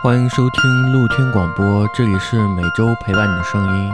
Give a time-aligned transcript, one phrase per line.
[0.00, 3.90] 欢迎收听露天广播，这里是每周陪伴你的声音。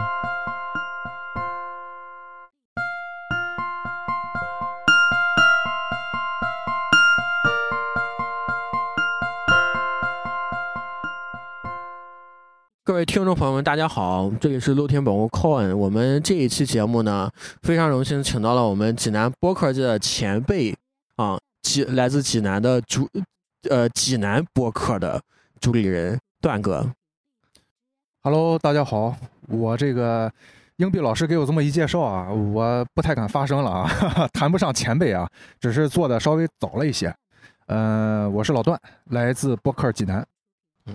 [12.84, 15.74] 各位听众朋友们，大家好，这里是露天广播 Coin。
[15.74, 17.30] 我们这一期节目呢，
[17.62, 20.76] 非常荣幸请到了我们济南播客界的前辈
[21.16, 23.08] 啊，济来自济南的主
[23.70, 25.22] 呃济南播客的
[25.64, 26.86] 主理人段哥。
[28.20, 29.16] Hello，大家好，
[29.48, 30.30] 我这个
[30.76, 33.88] 硬币老师给我这么一介绍啊，我不太敢发声了啊，
[34.30, 35.26] 谈不上前辈啊，
[35.58, 37.16] 只是做的稍微早了一些。
[37.64, 40.26] 呃，我是老段，来自博客济南。
[40.84, 40.94] 嗯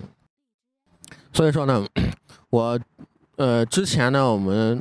[1.32, 1.84] 所以说呢，
[2.50, 2.78] 我
[3.34, 4.80] 呃之前呢，我们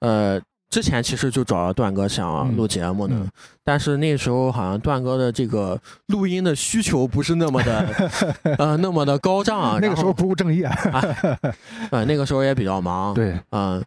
[0.00, 0.38] 呃
[0.70, 2.56] 之前其实就找了段哥想嗯。
[2.56, 3.28] 录节目呢，嗯。
[3.64, 8.10] 但是那时候好像段哥的这个录音的需求不是那么的
[8.58, 11.00] 呃那么的高涨啊，那个时候不务正业，后
[11.90, 13.82] 呃那个时候也比较忙，对，嗯、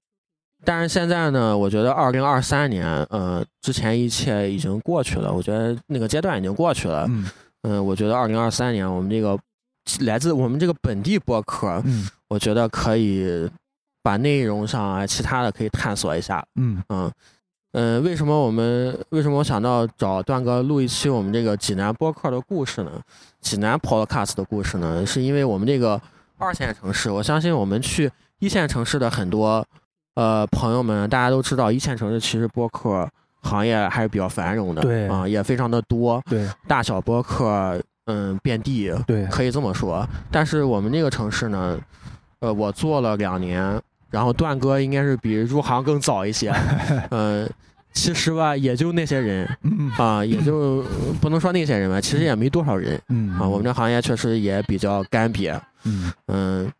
[0.65, 7.25] 但是现在呢，我觉得二零二三年，呃，之前一切已经过去了，我觉得那个阶段已经过去了，嗯。
[7.63, 9.39] 嗯、我觉得二零二三年我们这个
[10.01, 12.09] 来自我们这个本地播客，嗯。
[12.27, 13.49] 我觉得可以
[14.03, 16.45] 把内容上啊，其他的可以探索一下。
[16.55, 17.11] 嗯嗯
[17.71, 22.91] 嗯、呃为什么我们为什么我想到找段哥录一期我们这个济南播客的故事呢？
[23.41, 25.03] 济南 Podcast 的故事呢？
[25.05, 25.99] 是因为我们这个
[26.37, 29.65] 二线城市，我相信我们去一线城市的很多
[30.15, 33.09] 呃朋友们，大家都知道，一线城市其实播客
[33.41, 40.05] 行业还是比较繁荣的，对啊、也非常的多，对大小播客嗯遍地，对，可以这么说。
[40.29, 41.79] 但是我们那个城市呢，
[42.39, 43.81] 呃，我做了两年，
[44.13, 46.53] 然后段哥应该是比入行更早一些。
[47.09, 47.49] 嗯、
[47.93, 50.85] 其实吧，也就那些人嗯啊、也就
[51.19, 53.47] 不能说那些人吧，其实也没多少人嗯啊。
[53.47, 55.59] 我们这行业确实也比较干瘪。
[55.85, 56.71] 嗯嗯，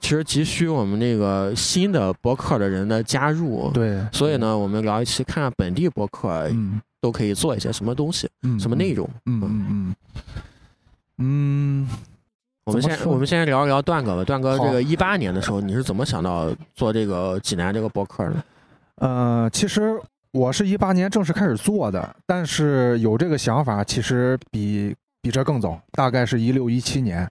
[0.00, 3.70] 其实急需我们那个新的博客的人的加入。。
[3.72, 9.08] 对，所以呢，我们聊一期，看看本地博客嗯都可以做一些什么东西、嗯什么内容。
[9.26, 9.94] 嗯嗯嗯
[11.18, 11.88] 嗯
[12.64, 14.24] 我们先我们先聊一聊段哥吧。
[14.24, 18.34] 段哥，这个一八年的时候，你是怎么想到做这个济南这个博客的？
[18.96, 20.00] 呃，其实
[20.30, 27.28] 我是一八年正式开始做的，但是有这个想法，其实比比这更早，大概是一六一七年。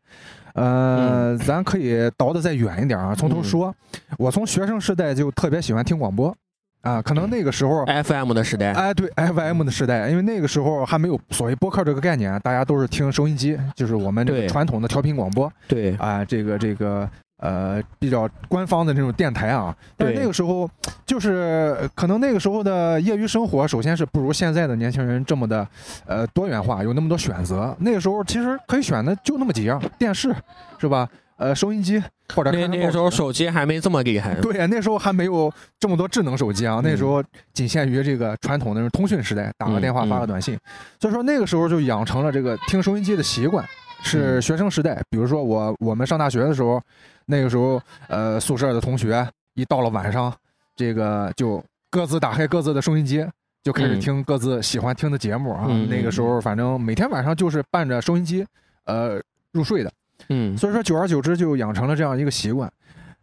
[0.54, 3.74] 呃，咱可以倒的再远一点啊，从头嗯说。
[4.18, 6.36] 我从学生时代就特别喜欢听广播，
[6.82, 7.86] 啊，可能那个时候。
[7.86, 15.52] FM 的时代，哎，对 FM 的时代，因为那个时候还没有所谓播客这个概念，大家都是听收音机，就是我们这个传统的调频广播。
[15.68, 20.70] 对，啊，这个这个呃比较官方的那种电台啊，但是那个时候
[21.06, 25.68] 就是呃可能那个时候的业余生活，首先是不如现在的年轻人这么的
[26.06, 27.76] 呃多元化，有那么多选择。
[27.80, 30.34] 那个时候其实可以选的就那么几样，电视
[30.80, 31.08] 是吧？
[31.42, 32.00] 呃，收音机
[32.36, 34.36] 或者看那那个时候手机还没这么厉害。
[34.36, 40.56] 对，那时候还没有这么多智能手机啊，那时候仅限于这个传统的通讯时代，打个电话嗯发个短信。
[41.00, 43.66] 所以说那个时候就养成了这个听收音机的习惯。
[44.04, 46.80] 是嗯学生时代，比如说我我们上大学的时候，
[47.26, 50.32] 那个时候呃宿舍的同学一到了晚上，
[50.76, 53.26] 这个就各自打开各自的收音机。
[53.64, 58.46] 就开始嗯听各自喜欢听的节目啊，嗯那个时候反正每天晚上就是伴着收音机，
[58.86, 59.22] 呃
[59.52, 59.92] 入睡的。
[60.30, 62.72] 嗯，所以说，久而久之就养成了这样一个习惯。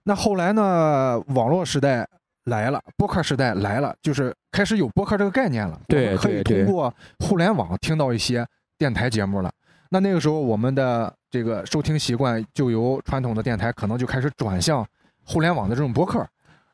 [0.04, 2.06] 那后来呢，网络时代
[2.44, 5.78] 来了，播客时代来了，就是开始有播客这个概念了。
[5.86, 8.47] 对可以通过互联网听到一些
[8.78, 9.50] 电台节目了。
[9.91, 14.86] 那那个时候，我们的这个收听习惯就由传统的电台可能就开始转向
[15.25, 16.26] 互联网的这种播客。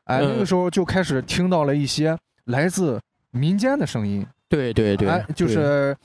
[0.04, 4.26] 哎，嗯那个时候就开始听到了一些来自民间的声音。
[4.48, 5.96] 对对对，哎，就是，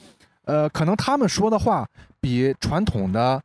[0.45, 1.87] 呃，可能他们说的话
[2.19, 3.39] 比传统的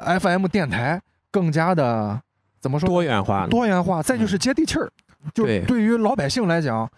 [0.00, 1.00] FM 电台
[1.30, 2.20] 更加的
[2.60, 3.46] 怎么说多元化。
[3.46, 4.90] 多元化，再就是接地气儿。
[5.34, 6.90] 就对对于老百姓来讲，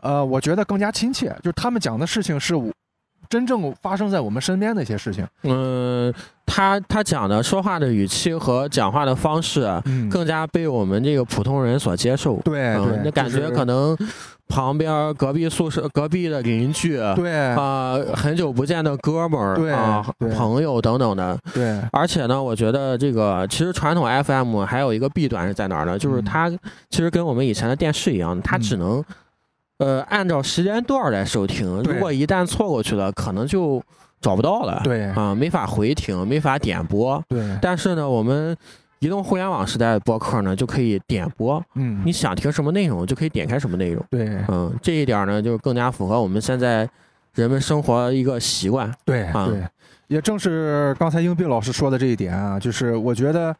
[0.00, 1.28] 呃，我觉得更加亲切。
[1.42, 2.54] 就是他们讲的事情是
[3.28, 5.26] 真正发生在我们身边的一些事情。
[5.42, 6.12] 嗯，
[6.48, 9.70] 他他讲的说话的语气和讲话的方式
[10.10, 12.36] 更加被我们这个普通人所接受。
[12.36, 14.08] 嗯对对，那感觉可能能
[14.48, 21.38] 旁边隔壁宿舍、隔壁的邻居，对啊、很久不见的哥们儿对啊、对朋友等等的。
[21.52, 25.98] 对而且呢，我觉得这个其实传统 FM 还有一个弊端是在哪儿呢？
[25.98, 26.50] 就是嗯它
[26.88, 29.04] 其实跟我们以前的电视一样，它只能、
[29.78, 33.82] 呃按照时间段来收听，如果一旦错过去了，可能就
[34.20, 34.80] 找不到了。
[34.84, 37.22] 对啊、没法回听，没法点播。
[37.28, 38.56] 对，但是呢，我们
[39.00, 44.04] 移动互联网时代的播客呢，就可以点播，嗯你，想听什么内容就可以点开什么内容。
[44.10, 46.88] 对嗯，这一点呢，就更加符合我们现在
[47.34, 48.92] 人们生活一个习惯。
[49.04, 49.62] 对啊对，
[50.08, 53.54] 也正是刚才英碧老师说的这一点啊，就是我觉得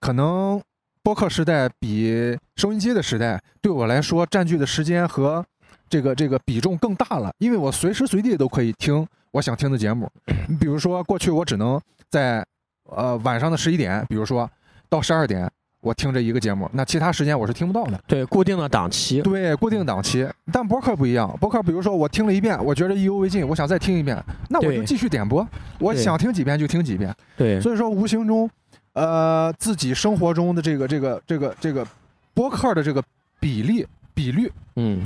[0.00, 0.60] 可能
[1.02, 5.44] 播客时代比收音机的时代对我来说占据的时间和
[5.88, 10.10] 这个这个比重更大了，因为我随时随地都可以听我想听的节目。
[10.48, 12.44] 你比如说，过去我只能在
[12.84, 14.50] 呃晚上的十一点，比如说
[14.88, 15.50] 到十二点，
[15.80, 18.00] 我听这一个节目，那其他时间我是听不到的。
[18.06, 19.22] 对，固定的档期。
[19.22, 20.28] 对，固定档期。
[20.52, 25.46] 但博客不一样，博客比如说我听了一遍，我觉得意犹未尽，我想再听一遍，那我就继续点播，
[25.78, 27.14] 我想听几遍就听几遍。
[27.36, 28.50] 对，所以说，无形中，
[28.94, 31.86] 呃，自己生活中的这个这个这个这个
[32.34, 33.02] 播客的这个
[33.38, 35.00] 比例比率嗯，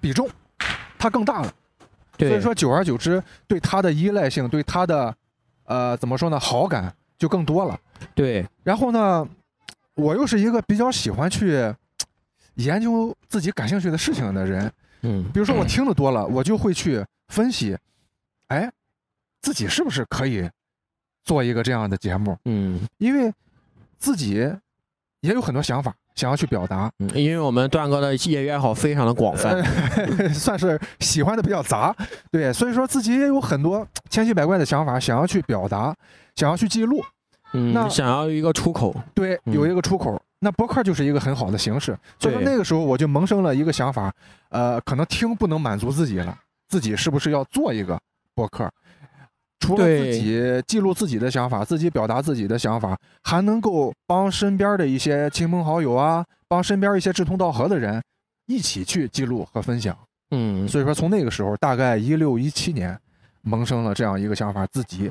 [0.00, 0.26] 比重，
[0.98, 1.52] 它更大了。
[2.18, 5.14] 所，以说，久而久之，对他的依赖性，对他的
[5.64, 7.78] 呃怎么说呢，好感就更多了。
[8.14, 9.26] 对，然后呢，
[9.94, 11.74] 我又是一个比较喜欢去
[12.54, 14.70] 研究自己感兴趣的事情的人。
[15.02, 17.76] 嗯，比如说我听的多了，我就会去分析，
[18.48, 18.70] 哎，
[19.42, 20.48] 自己是不是可以
[21.24, 22.36] 做一个这样的节目？
[22.44, 23.32] 嗯因为
[23.98, 24.50] 自己
[25.20, 29.52] 也有很多想法想要去表达，嗯，因为我们段哥的业余爱好非常的广泛。
[29.52, 31.94] 呃 算是喜欢的比较杂，
[32.30, 35.94] 对，所以说自己也有很多千奇百怪的想法想要去表达，
[36.36, 37.02] 想要去记录，
[37.52, 38.94] 嗯，那想要一个出口。
[39.14, 40.20] 对，嗯有一个出口。
[40.40, 44.12] 那博客就是一个很好的形式，所以说那个时候我就萌生了一个想法，
[44.50, 47.98] 呃，可能听不能满足自己了，自己是不是要做一个
[48.34, 48.70] 博客？
[49.58, 58.02] 除了自己记录自己的想法，自己表达自己的想法，还能够帮身边的一些亲朋好友啊，帮身边一些志同道合的人
[58.46, 59.96] 一起去记录和分享。
[60.30, 62.98] 嗯，所以说，从那个时候，大概一六一七年，
[63.42, 65.10] 萌生了这样一个想法，自己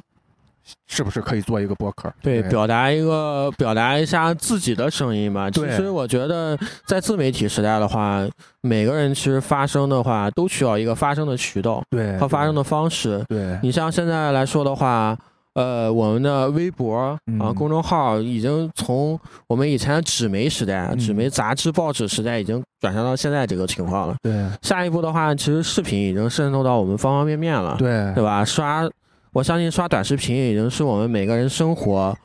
[0.88, 2.12] 是不是可以做一个播客？
[2.22, 5.50] 对，表达一个表达一下自己的声音吧。
[5.50, 8.26] 其实我觉得，在自媒体时代的话，
[8.62, 13.24] 每个人其实发声的话，都需要一个发声的渠道对和发声的方式。
[13.28, 15.18] 对你像现在来说的话，
[15.54, 19.18] 呃，我们的微博啊、嗯公众号已经从
[19.48, 24.16] 我们以前的纸媒时代、嗯纸媒、杂志、报纸时代，已经转向到现在这个情况了。
[24.22, 27.78] 对下一步的话，其实视频已经渗透到我们方方面面了。
[27.80, 28.44] 对对吧？
[28.44, 28.84] 刷，
[29.36, 32.18] 我相信刷短视频已经是我们每个人生活，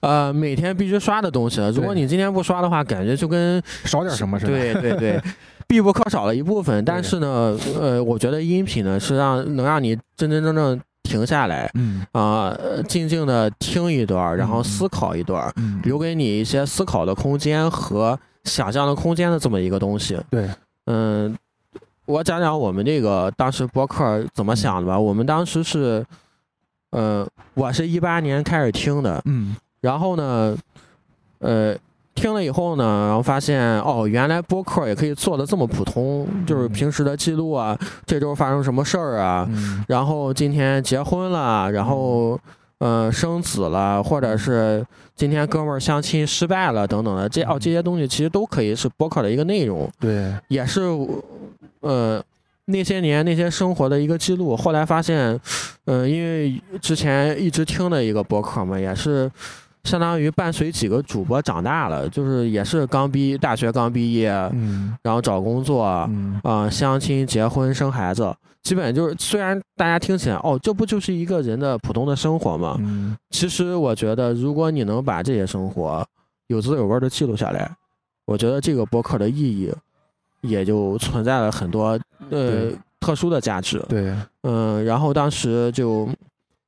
[0.00, 1.70] 呃，每天必须刷的东西了。
[1.72, 4.52] 如果你今天不刷的话，感觉就跟少点什么似的。
[4.52, 5.22] 对对对，
[5.68, 6.82] 必不可少的一部分。
[6.86, 15.52] 但是呢，呃，我觉得音频呢是让能让你真真正正停下来嗯啊、呃静静的听一段儿，然后嗯思考一段
[15.82, 20.18] 留给你一些思考的空间和想象的空间的这么一个东西。
[20.30, 20.48] 对，
[20.86, 21.36] 嗯，
[22.06, 24.98] 我讲讲我们这个当时博客怎么想的吧。
[24.98, 26.02] 我们当时是，
[26.90, 30.56] 呃，我是一八年开始听的，嗯然后呢，
[31.38, 31.76] 呃，
[32.14, 42.38] 听了以后呢，然后发现哦，原来播客也可以做的这么普通，就是嗯平时的记录啊，这周发生什么事儿啊，嗯然后今天结婚了，然后。
[42.80, 44.86] 呃，生子了，或者是
[45.16, 49.90] 今天哥们儿相亲失败了，等等的，这哦这些东西其实都可以是播客的一个内容。
[49.98, 50.82] 对，也是
[51.80, 52.22] 呃
[52.68, 54.56] 那些年那些生活的一个记录。
[54.56, 55.38] 后来发现，
[55.86, 59.30] 呃，因为之前一直听的一个博客嘛，也是
[59.84, 66.08] 相当于伴随几个主播长大了，就是也是刚毕大学刚毕业，嗯然后找工作啊、
[66.44, 68.34] 嗯相亲、结婚、生孩子。
[68.62, 72.76] 基本就是，虽然大家听起来哦，这不就是一个人的普通的生活吗？
[72.80, 76.06] 嗯其实我觉得，如果你能把这些生活
[76.48, 77.70] 有滋有味的记录下来，
[78.26, 79.72] 我觉得这个博客的意义
[80.42, 81.98] 也就存在了很多
[82.30, 83.78] 呃对特殊的价值。
[83.88, 86.08] 对，嗯，然后当时就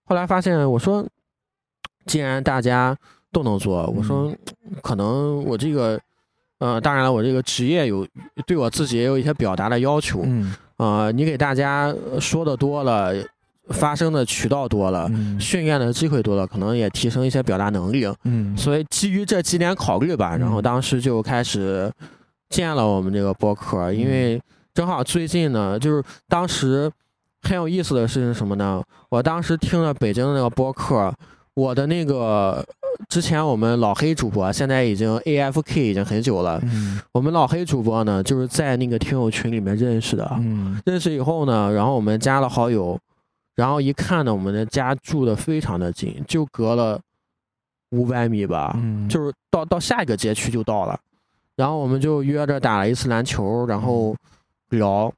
[0.05, 1.07] 后来发现，我说，
[2.07, 2.97] 既然大家
[3.33, 4.33] 都能做，我说
[4.83, 6.00] 可能我这个。
[6.62, 8.07] 呃，当然了，我这个职业有
[8.47, 11.90] 对我自己也有一些表达的要求嗯啊、你给大家
[12.21, 13.14] 说的多了，
[13.69, 18.07] 发生的渠道多了，嗯训练的机会多了，可能也提升一些表达能力。
[18.25, 21.90] 嗯所以基于这几点考虑吧，然后嗯当时就开始
[22.50, 24.38] 建了我们这个播客，因为
[24.75, 26.91] 正好最近呢，就是当时
[27.43, 28.83] 很有意思的事情是什么呢？
[29.09, 31.12] 我当时听了北京的那个播客，
[31.55, 32.65] 我的那个
[33.09, 42.99] 之前我们老黑主播现在已经 AFK 已经很久了，嗯我们老黑主播呢就是在那个听友群里面认识的，嗯认识以后呢，然后我们加了好友，
[43.57, 47.00] 然后一看呢，我们的家住的非常的近，就隔了
[47.91, 50.99] 五百米吧，嗯，就是到到下一个街区就到了。
[51.57, 54.17] 然后我们就约着打了一次篮球，然后
[54.71, 55.12] 聊，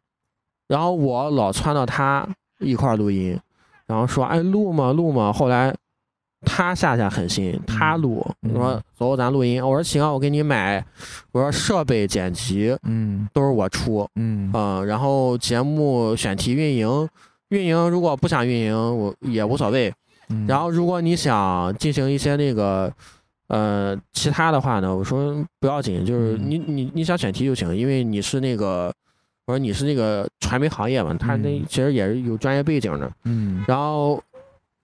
[0.69, 2.29] 然后我老撺掇他
[2.59, 3.39] 一块儿录音，
[3.87, 5.33] 然后说哎录嘛录嘛？
[5.33, 5.75] 后来
[6.45, 8.53] 他下下狠心，他录，嗯。
[8.55, 10.85] 说走咱录音，我说行啊，我给你买，
[11.31, 13.29] 我说设备剪辑嗯。
[13.33, 14.51] 都是我出，嗯。
[14.53, 17.09] 嗯，然后节目选题运营，
[17.51, 19.93] 运营如果不想运营，我也无所谓。
[20.31, 20.47] 嗯。
[20.49, 22.93] 然后如果你想进行一些那个
[23.49, 26.51] 呃其他的话呢，我说不要紧，就是嗯。
[26.51, 28.93] 你你你想选题就行，因为你是那个
[29.47, 33.11] 我说你是那个传媒行业嘛，他那嗯其实也是有专业背景的。
[33.25, 34.23] 嗯然后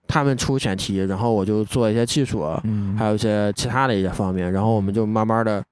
[0.07, 5.63] 他们出选题，然后我就做一些技术，嗯还有一些其他的一些方面，然后我们就慢慢的、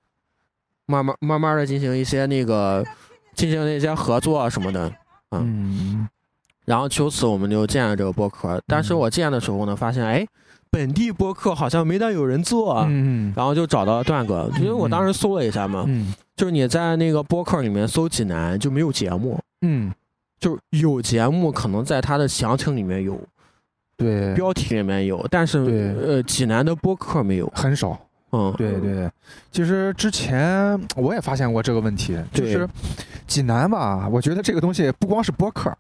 [0.85, 2.85] 慢慢慢慢的进行一些那个
[3.35, 4.91] 进行一些合作什么的。
[5.31, 6.07] 嗯
[6.65, 8.61] 然后由此我们就建了这个播客。
[8.67, 10.25] 但是我建的时候呢，发现哎，
[10.69, 19.91] 本地播客好像没大有人做，嗯然后就找到了段哥，因为我当时搜了一下嘛，嗯就是你在那个播客里面搜济南就没有节目，嗯，
[20.39, 23.19] 就是有节目可能在它的详情里面有，
[23.97, 25.95] 对，标题里面有，但是对。
[25.95, 27.51] 呃济南的播客没有。
[27.55, 27.99] 很少。
[28.31, 29.11] 嗯，对对对，
[29.51, 32.67] 其实之前我也发现过这个问题，就是
[33.25, 35.73] 济南吧，我觉得这个东西不光是播客，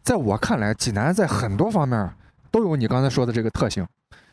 [0.00, 2.08] 在我看来，济南在很多方面
[2.52, 3.84] 都有你刚才说的这个特性，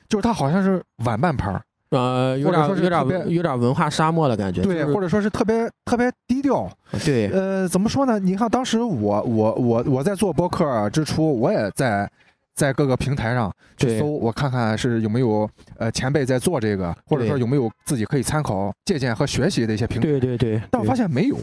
[0.07, 4.61] 就是它好像是晚半拍儿，呃，有点有点文有点文化沙漠的感觉。
[4.61, 6.69] 对，就是或者说是特别特别低调。
[7.03, 8.19] 对呃，怎么说呢？
[8.19, 12.09] 你看当时我我我我在做播客之初，我也在
[12.53, 20.07] 在各个平台上去搜，我看看是有没有呃前辈在做这个，或者说有没有自己可以参考、借鉴和学习的一些平台。
[20.07, 21.37] 对对对，但我发现没有，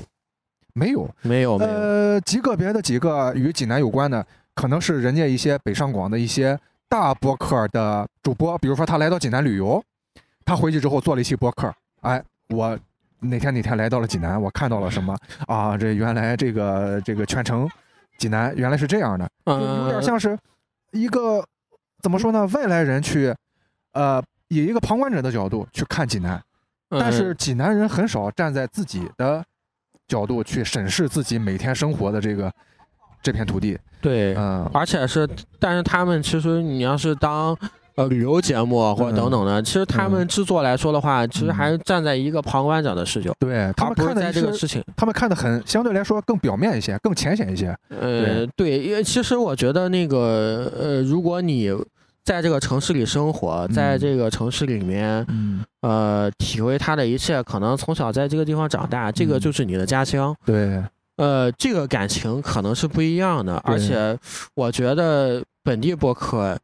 [0.75, 1.09] 没有。
[1.23, 6.59] 没有没有，呃，极个别的几个与济南有关的，可能是人家一些北上广的一些
[6.89, 9.83] 大播客的主播，比如说他来到济南旅游，
[10.45, 12.79] 他回去之后做了一期博客，哎，我
[13.21, 15.77] 哪天哪天来到了济南，我看到了什么 啊？
[15.77, 17.69] 这原来这个这个全城
[18.19, 20.39] 济南原来是这样的，就有点嗯，像是
[20.91, 21.45] 一个
[22.03, 22.47] 怎么说呢？
[22.49, 23.35] 外来人去，
[23.93, 26.43] 呃，以一个旁观者的角度去看济南。
[26.91, 29.43] 但是嗯济南人很少站在自己的
[30.07, 32.53] 角度去审视自己每天生活的这个
[33.23, 33.79] 这片土地。
[34.03, 35.27] 对，嗯，而且是，
[35.59, 37.57] 但是他们其实你要是当
[37.97, 44.83] 呃旅游节目或者等等的，其实他们制作来说的话，其实还是站在一个旁观者的视角，对他们看的，这个事情。
[44.97, 47.77] 他们看的很相对来说更表面一些，更浅显一些。
[47.89, 51.71] 呃，对，因为其实我觉得那个呃，如果你
[52.25, 60.35] 在这个城市里生活，在嗯这个城市里面，嗯，呃，体会它的一切，可能从小在这个地方长大，这个嗯就是你的家乡。
[60.47, 60.81] 对，
[61.17, 64.17] 呃，这个感情可能是不一样的，而且
[64.55, 66.57] 我觉得本地播客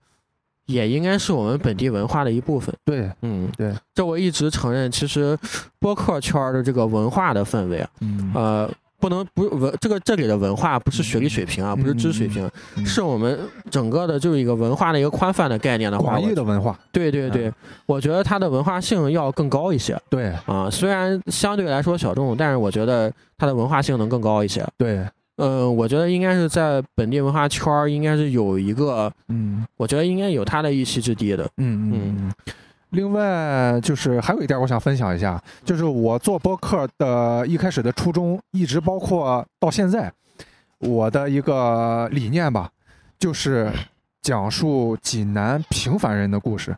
[0.68, 2.74] 也应该是我们本地文化的一部分。
[2.84, 5.36] 对，嗯，对，这我一直承认，其实
[5.80, 8.70] 播客圈儿的这个文化的氛围啊，嗯，呃，
[9.00, 13.38] 不能不文这个这里的文化不是学历水平啊，不是知识水平，嗯是我们
[13.70, 16.78] 整个的就是一个文化的一个宽泛的概念的话，广义的文化。
[16.92, 17.52] 对对对，
[17.86, 24.66] 我觉得它的文化性要更高一些对，啊，虽然相对来说小众，但是我觉得它的文化性能更高一些。
[24.76, 25.06] 对，
[25.38, 31.44] 嗯，我觉得应该是在本地文化圈儿，应该是有一个，嗯我觉得应该有他的一席之地的。
[31.56, 32.32] 嗯嗯嗯。
[32.90, 40.12] 另外，就是还有一点我想分享一下，就是我做播客的一开始的初衷，一直包括到现在，
[40.78, 42.70] 我的一个理念吧，
[43.18, 43.70] 就是
[44.22, 46.74] 讲述济南平凡人的故事。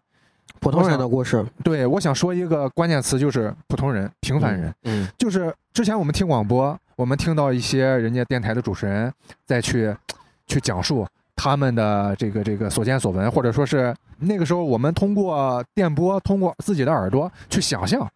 [0.58, 4.70] 普通人的故事，对，我想说一个关键词，就是普通人、平凡人。
[4.82, 9.10] 嗯，就是之前我们听广播，我们听到一些人家电台的主持人
[9.46, 9.96] 再去
[10.46, 18.06] 去讲述他们的这个这个所见所闻，或者说是那个时候我们通过电波，通过自己的耳朵去想象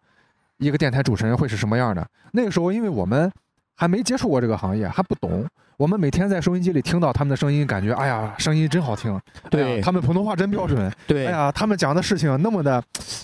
[0.57, 2.07] 一个电台主持人会是什么样的。
[2.33, 3.31] 那个时候，因为我们
[3.75, 5.45] 还没接触过这个行业，还不懂。
[5.77, 9.81] 我们每天在收音机里听到他们的声音，感觉哎呀，声音真好听，对。
[9.81, 12.81] 他们普通话真标准，对，哎呀，他们讲的事情那么的，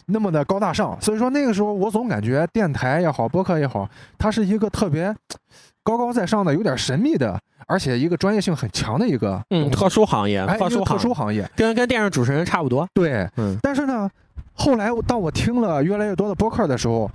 [0.07, 5.15] 那么的高大上，所以说那个时候我总感觉电台也好，播客也好，它是一个特别
[5.81, 10.97] 高高在上的、有点神秘的，而且一个专业性很强的一个嗯，特殊行业，哎，特特殊行。
[10.97, 11.49] 业，殊行业。
[11.55, 12.85] 跟跟电视主持人差不多。
[12.93, 14.09] 对，嗯，但是呢，
[14.53, 17.09] 后来当我听了越来越多的播客的时候，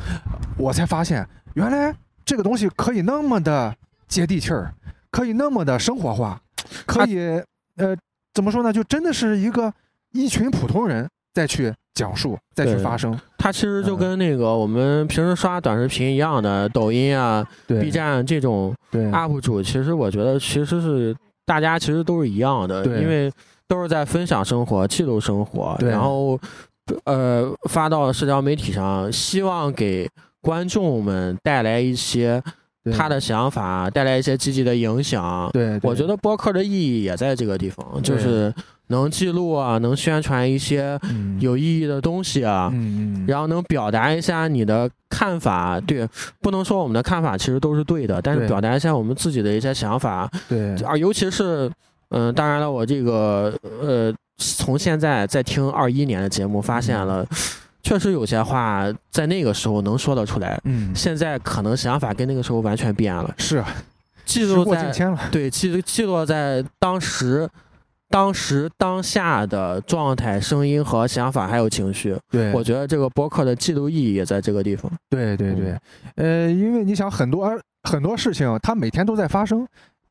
[0.57, 1.95] 我才发现，原来
[2.27, 3.75] 这个东西可以那么的
[4.07, 4.75] 接地气儿，
[5.11, 6.39] 可以那么的生活化，
[6.85, 7.19] 可以
[7.77, 7.97] 呃，
[8.35, 8.71] 怎么说呢？
[8.71, 9.73] 就真的是一个
[10.13, 13.19] 一群普通人再去讲述，再去发声。
[13.39, 23.31] 它其实就嗯跟那个我们平时刷短视频一样的，抖音啊、对 B 站这种对 UP 主，其实我觉得其实是大家其实都是一样的，对因为
[23.69, 26.37] 都是在分享生活、记录生活，对然后
[27.05, 30.09] 呃发到社交媒体上，希望给
[30.47, 32.41] 观众们带来一些
[32.97, 35.51] 他的想法，带来一些积极的影响。
[35.53, 38.55] 对，我觉得播客的意义也在这个地方，就是
[38.87, 41.37] 能记录啊，能宣传一些嗯。
[41.41, 42.71] 有意义的东西啊。
[42.73, 46.09] 嗯嗯，然后能表达一下你的看法，对，
[46.41, 50.77] 不能说我们的看法其实都是对的，但是表达一下我们自己的一些想法，对。
[50.85, 51.69] 啊，尤其是，
[52.11, 57.27] 嗯、当然了，我这个呃从现在在听二一年的节目，发现了，
[57.87, 63.33] 确实有些话在那个时候能说得出来，嗯，现在可能想法跟那个时候完全变了。
[63.39, 63.63] 是
[64.25, 67.49] 记录时过了，对记记录在当时。
[68.09, 74.91] 当时当下的状态、声音和想法还有情绪，对，我觉得这个播客的记录意义也在这个地方。
[75.11, 75.77] 对对对，
[76.15, 79.67] 呃，因为你想很多很多事情，它每天都在发生，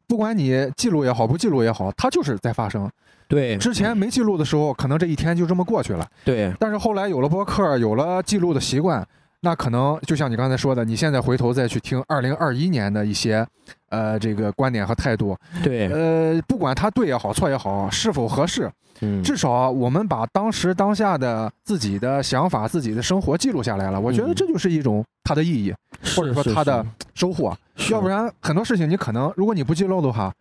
[0.10, 2.92] 不管你记录也好，不记录也好，它就是在发生。
[3.28, 6.08] 对，之前没记录的时候，可能这一天就这么过去了。
[6.24, 9.06] 对，但是后来有了播客，有了记录的习惯。
[9.42, 13.46] 那可能就像你刚才说的，你现在回头再去听二零二一年的一些，
[13.90, 25.72] 呃，这个观点和态度，对，呃，不管它对也好，错也好，是否合适，嗯，至少我们把当时当下的自己的想法、自己的生活记录下来了，我觉得这就是一种它的意义，
[26.16, 27.56] 或者说它的收获。
[27.92, 30.34] 要不然很多事情你可能，如果你不记录的话，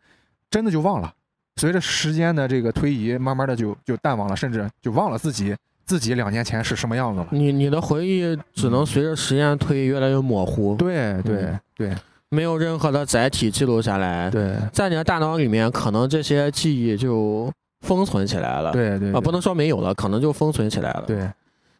[0.49, 1.13] 真的就忘了，
[1.57, 5.55] 随着时间的这个推移，慢慢的就就淡忘了，甚至就忘了自己。
[5.87, 7.29] 自己两年前是什么样子了？
[7.31, 10.75] 你你的回忆只能随着时间推移越来越模糊。
[10.77, 11.95] 对对对，
[12.31, 14.31] 没有任何的载体记录下来。
[14.31, 18.73] 对，在你的大脑里面，可能这些记忆就封存起来了。
[18.73, 21.05] 对对啊，不能说没有了，可能就封存起来了。
[21.07, 21.31] 对，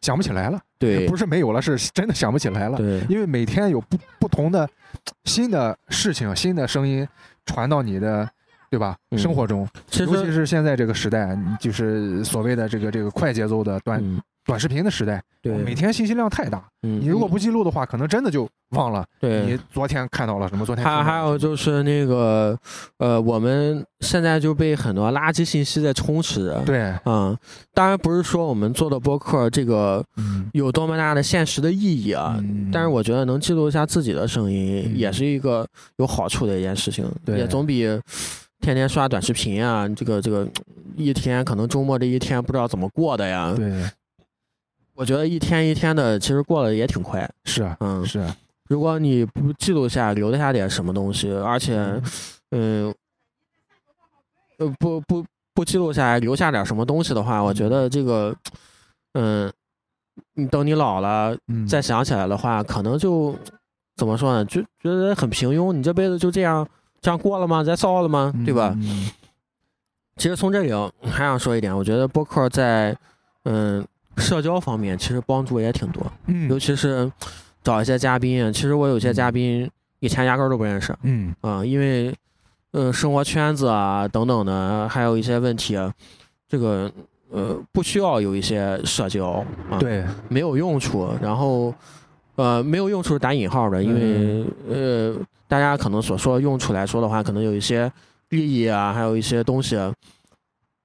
[0.01, 0.59] 想不起来了。
[0.77, 2.77] 对，不是没有了，是真的想不起来了。
[2.77, 4.69] 对，因为每天有不不同的
[5.23, 7.07] 新的事情、新的声音
[7.43, 8.29] 传到你的。
[8.69, 8.95] 对吧？
[9.17, 9.67] 生活中，
[9.99, 16.63] 尤其是现在这个时代，就是所谓的这个这个快节奏的短短视频的时代，对，每天信息量太大。
[16.83, 19.03] 嗯，你如果不记录的话，可能真的就忘了。
[19.19, 20.63] 对，你昨天看到了什么？
[20.63, 22.55] 昨天还还有就是那个，
[22.99, 26.55] 呃，我们现在就被很多垃圾信息在充斥。
[26.63, 27.35] 对，嗯，
[27.73, 30.03] 当然不是说我们做的播客这个
[30.53, 32.39] 有多么大的现实的意义啊，
[32.71, 35.65] 但是我觉得能记录一下自己的声音，也是一个
[35.97, 37.87] 有好处的一件事情，也总比。
[38.65, 40.47] 天天刷短视频啊，这个这个
[40.97, 43.53] 一天可能周末这一天不知道怎么过的呀。
[43.55, 43.87] 对，
[44.95, 47.29] 我觉得一天一天的其实过得也挺快。
[47.43, 48.35] 是啊，嗯，是啊。
[48.67, 51.77] 如果你不记录下留下点什么东西，而且，
[52.49, 52.91] 嗯，
[54.57, 55.23] 呃，不不
[55.53, 58.35] 不记录下来留下点什么东西的话，我觉得这个，
[59.13, 59.53] 嗯，
[60.33, 61.37] 你等你老了
[61.69, 63.37] 再想起来的话，可能就
[63.95, 64.43] 怎么说呢？
[64.45, 66.67] 就觉得很平庸，你这辈子就这样。
[67.05, 67.63] 这样过了吗？
[67.63, 68.33] 再烧了吗？
[68.43, 68.75] 对吧？
[70.17, 72.97] 其实从这里还想说一点，我觉得播客在
[73.43, 73.85] 嗯
[74.17, 76.01] 社交方面其实帮助也挺多。
[76.25, 77.11] 嗯，尤其是
[77.61, 80.97] 找一些嘉宾，其实我有些嘉宾以前压根儿都不认识。
[81.03, 82.11] 嗯啊，因为
[82.71, 85.77] 呃生活圈子啊等等的，还有一些问题，
[86.49, 86.91] 这个
[87.29, 91.07] 呃不需要有一些社交啊，对，没有用处。
[91.21, 91.71] 然后
[92.35, 95.15] 呃没有用处是打引号的，因为呃。
[95.55, 97.89] 大家可能所说用处来说的话，可能有一些
[98.27, 99.79] 利益啊，还有一些东西，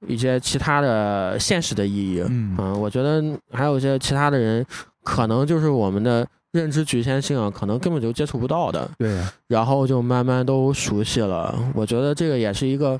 [0.07, 2.25] 一些其他的现实的意义。
[2.29, 4.65] 嗯，我觉得还有一些其他的人，
[5.03, 8.89] 可能就是我们的认知局限性啊，可能根本就接触不到的。
[8.97, 9.21] 对。
[9.49, 11.59] 然后就慢慢都熟悉了。
[11.75, 12.97] 我觉得这个也是一个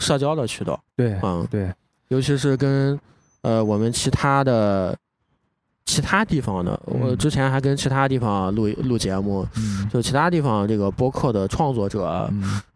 [0.00, 0.76] 社交的渠道。
[0.96, 1.16] 对。
[1.22, 1.72] 嗯，对。
[2.08, 2.98] 尤其是跟
[3.42, 4.98] 呃我们其他的。
[5.84, 9.46] 其他地方的，我之前还跟其他地方录录节目，
[9.92, 12.30] 就其他地方这个播客的创作者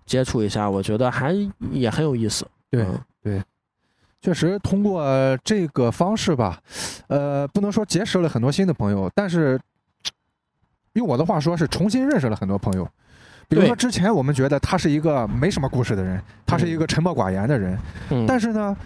[0.04, 1.34] 接触一下，我觉得还
[1.70, 2.46] 也很有意思。
[2.70, 2.86] 对
[3.22, 3.42] 对，
[4.20, 5.04] 确实通过
[5.44, 6.58] 这个方式吧，
[7.06, 9.58] 呃，不能说结识了很多新的朋友，但是
[10.94, 12.86] 用我的话说是重新认识了很多朋友。
[13.48, 17.78] 比如说之前我们觉得他是一个没什么故事的人，他是一个沉默寡言的人，
[18.26, 18.76] 但是呢。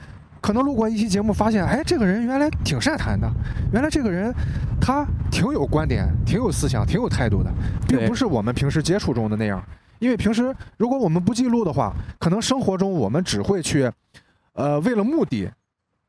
[0.41, 3.31] 可能录过一期节目，发现哎，这个人原来挺善谈的，
[3.73, 4.33] 原来这个人
[4.81, 7.53] 他挺有观点、挺有思想、挺有态度的，
[7.87, 9.63] 并不是我们平时接触中的那样。
[9.99, 13.91] 因为平时如果我们不记录的话，可能生活中我们只会去，
[14.55, 15.51] 呃，为了目的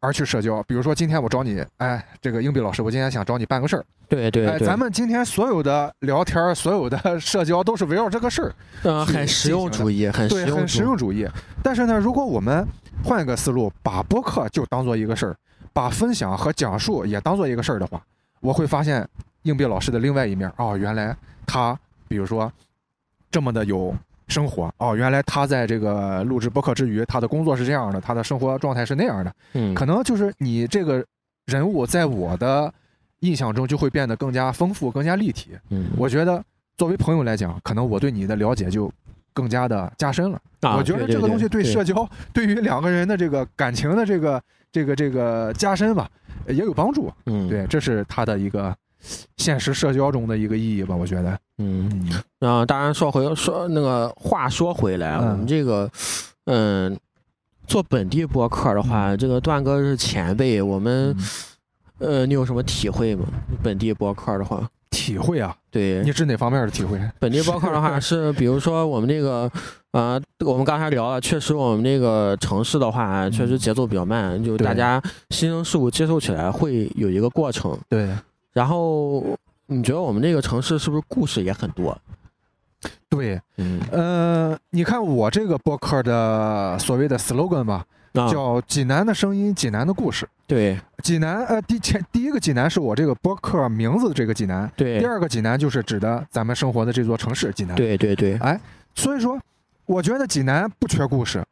[0.02, 0.62] 而去社交。
[0.64, 3.86] 比如说今天我找你，哎，这个硬币老师，我今天想找你办个事儿。
[4.10, 11.26] 对对，哎，咱们今天所有的聊天、所有的 社交都是围绕这个事儿，嗯，很实用主义，很对，很实用主义。
[11.64, 12.68] 但是呢，如果我们
[13.06, 15.36] 换一个思路，把播客就当做一个事儿，
[15.72, 18.02] 把分享和讲述也当做一个事儿的话，
[18.42, 19.08] 我会发现
[19.44, 20.52] 硬币老师的另外一面。
[20.58, 21.78] 哦，原来他
[22.10, 22.52] 比如说
[23.30, 23.96] 这么的有
[24.32, 24.74] 生活。
[24.78, 29.32] 哦，原来他在这个录制播客之余，他的工作是这样的，他的生活状态是那样的。
[29.54, 31.06] 嗯，可能就是你这个
[31.46, 32.74] 人物在我的
[33.20, 35.52] 印象中就会变得更加丰富、更加立体。
[35.70, 36.44] 嗯，我觉得
[36.78, 38.92] 作为朋友来讲，可能我对你的了解就。
[39.34, 40.38] 更加的加深了，
[40.76, 46.10] 我觉得这个东西对社交，对于两个人的这个感情的这个这个这个加深吧，
[46.50, 47.10] 也有帮助。
[47.28, 48.76] 嗯，对，这是他的一个
[49.38, 51.38] 现实社交中的一个意义吧，我觉得。
[51.58, 52.10] 嗯，
[52.40, 55.90] 啊，当然说回说那个话说回来，我们这个，
[56.46, 56.98] 嗯，
[57.68, 61.26] 做本地播客的话，这个段哥是前辈，我们嗯。
[62.00, 63.28] 呃，你有什么体会吗？
[63.62, 66.02] 本地播客的话，体会啊，对。
[66.02, 67.00] 你指哪方面的体会？
[67.20, 69.48] 本地播客的话 是，比如说我们这个，
[69.92, 77.78] 啊，我们刚才聊了，确实我们这个城市的话，确实节奏比较慢，就大家新生事物接受起来会有一个过程。
[77.88, 78.10] 对，
[78.54, 79.38] 然后
[79.68, 81.98] 你觉得我们这个城市是不是故事也很多？
[83.10, 90.28] 对，嗯，呃，你看我这个播客的所谓的 slogan 吧，啊，叫“济南的声音，济南的故事”。
[90.48, 98.60] 对济南，呃，第前第一个济南是我这个播客名字的这个济南，对第二个济南就是指的咱们生活的这座城市济南。，对对对，哎
[98.96, 99.40] 所以说，
[99.86, 101.44] 我觉得济南不缺故事，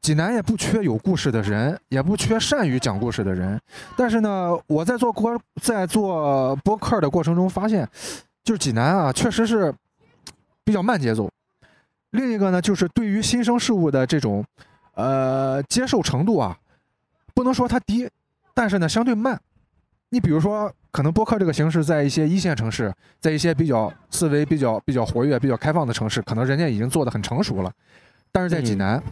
[0.00, 3.60] 济南也不缺有故事的人，也不缺善于讲故事的人。
[3.96, 7.86] 但是呢，我在做播在做播客的过程中发现，
[8.42, 9.74] 就是济南啊，确实是
[10.64, 11.30] 比较慢节奏。
[12.12, 14.44] 另一个呢，就是对于新生事物的这种
[14.94, 16.56] 呃接受程度啊，
[17.34, 18.08] 不能说它低，
[18.54, 19.38] 但是呢相对慢。
[20.10, 27.70] 你比如说，可能播客这个形式在一些一线城市，在一些比较思维比较比较活跃、比较开放的城市，可能人家已经做得很成熟了，
[28.32, 29.02] 但是在济嗯南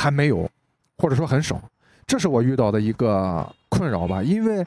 [0.00, 0.48] 还没有，
[0.96, 1.60] 或者说很少。
[2.06, 4.64] 这是我遇到的一个困扰吧，因为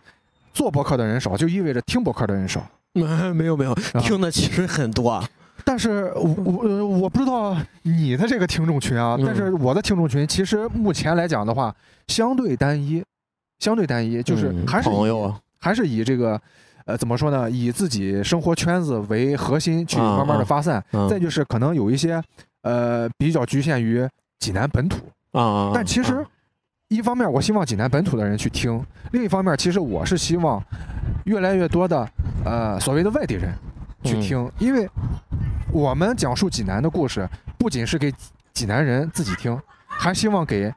[0.54, 2.63] 做博客的人少，就意味着听博客的人少。
[3.34, 5.22] 没有没有，听的其实很多。
[5.65, 11.76] 但是我我不知道你的这个听众群啊，嗯但是我的听众群其实目前来讲的话，
[12.08, 13.04] 相对单一，
[13.60, 14.89] 相对单一，就是嗯还是
[15.60, 16.39] 还是以这个，
[16.86, 17.50] 呃，怎么说呢？
[17.50, 20.84] 以自己生活圈子为核心去啊慢慢的啊发散。
[20.91, 22.22] 嗯再就是可能有一些，
[22.62, 24.08] 呃，比较局限于
[24.39, 24.98] 济南本土。
[25.34, 26.26] 啊，但其实啊，
[26.88, 30.63] 一方面我希望济南本土的人去听，另一方面其实我是希望
[31.26, 32.10] 越来越多的，
[32.46, 33.54] 呃，所谓的外地人
[34.04, 34.22] 去嗯。
[34.22, 34.89] 听，因为
[35.72, 38.13] 我们讲述济南的故事，不仅是给
[38.54, 40.74] 济南人自己听，还希望给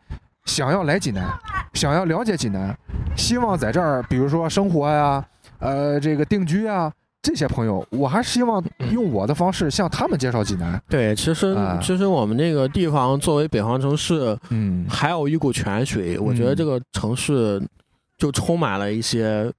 [0.46, 1.28] 想要来济南、
[1.74, 2.76] 想要了解济南、
[3.16, 5.22] 希望在这儿，比如说生活呀、
[5.58, 6.90] 呃，这个定居啊，
[7.26, 8.62] 这些朋友，我还是希望
[8.92, 10.80] 用我的方式向他们介绍济南。
[10.88, 17.60] 对，其实啊其实我们那个地方作为北方城市，嗯，还有一股泉水，我觉得嗯这个城市
[18.16, 19.52] 就充满了一些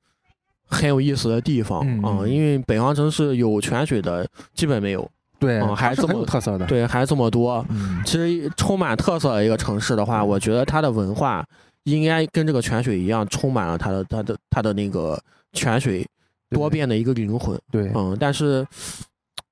[0.66, 7.66] 很有意思的地方嗯啊、因为北方城市有泉水的基本没有，对，嗯还是很这么有特色的。，对，还这么多。
[7.70, 11.46] 嗯，其实充满特色的一个城市的话，我觉得它的文化
[11.84, 15.20] 应该跟这个泉水一样，充满了它的它的它的那个
[15.54, 16.06] 泉水
[16.50, 17.60] 多变的一个灵魂。
[17.72, 18.66] 对，嗯，但是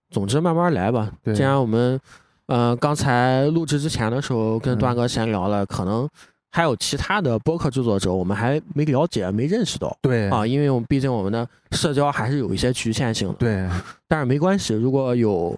[0.10, 1.12] 总之慢慢来吧。
[1.24, 2.00] 对既然我们
[2.48, 6.08] 呃刚才录制之前的时候跟嗯段哥闲聊了，可能
[6.52, 13.36] 还有其他的播客制作者，我们还没了解、没认识到对，啊，因为我们毕竟我们的社交还是有一些局限性的。
[13.36, 13.70] 对，
[14.08, 15.58] 但是没关系，如果有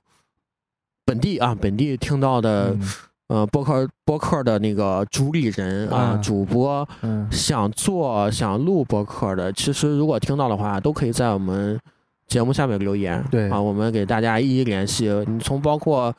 [1.06, 2.82] 本地啊本地听到的、嗯
[3.28, 11.78] 呃播客播客的那个主理人啊、嗯主播嗯，想做想录播客的，其实如果听到的话，都可以在我们
[12.26, 13.24] 节目下面留言。
[13.30, 15.10] 对啊，我们给大家一一联系。
[15.28, 16.13] 你从包括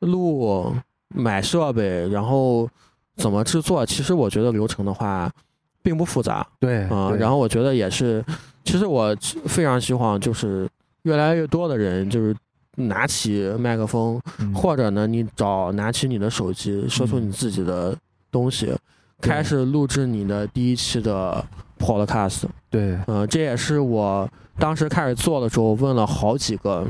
[0.00, 0.74] 录、
[1.14, 2.68] 买设备，然后
[3.16, 5.30] 怎么制作，其实我觉得流程的话
[5.82, 7.10] 并不复杂对啊。
[7.10, 8.24] 对然后我觉得也是，
[8.64, 10.68] 其实我非常希望就是
[11.02, 12.34] 越来越多的人就是。
[12.88, 14.52] 拿起麦克风，嗯。
[14.54, 17.96] 或者呢，你找拿起你的手机，说出嗯你自己的
[18.30, 19.30] 东西，对。
[19.30, 21.44] 开始录制你的第一期的
[21.78, 22.44] podcast。
[22.68, 26.86] 对，呃，这也是我当时开始做的时候问了好几个，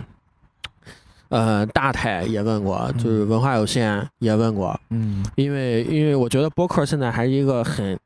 [1.29, 5.25] 呃，大台也问过，就是嗯文化有限也问过，嗯。
[5.37, 7.99] 因为因为我觉得播客现在还是一个很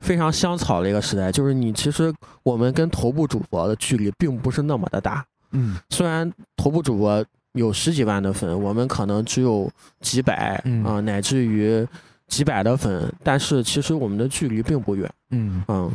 [0.00, 5.76] 非常香草的一个时代，就是你其实我们跟头部主播的距离并不是那么的大，嗯。
[5.90, 11.86] 虽然头部主播有十几万的粉，我们可能只有几百啊、嗯乃至于
[12.28, 15.62] 几百的粉，但是其实我们的距离并不远，嗯。
[15.68, 15.90] 嗯，